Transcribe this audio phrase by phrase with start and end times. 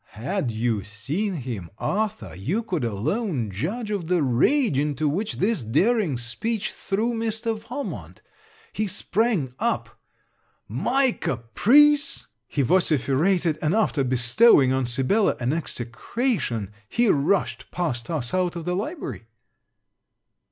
[0.13, 5.61] Had you seen him, Arthur, you could alone judge of the rage into which this
[5.61, 7.59] daring speech threw Mr.
[7.61, 8.19] Valmont.
[8.73, 9.99] He sprang up,
[10.67, 12.25] My caprice!
[12.47, 18.65] he vociferated, and after bestowing on Sibella an execration, he rushed past us out of
[18.65, 19.27] the library.